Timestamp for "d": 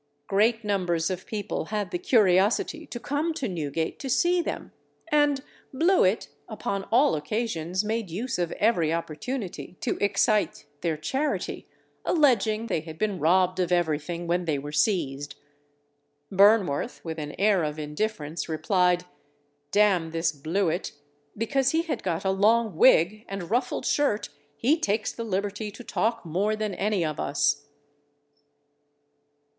19.71-19.81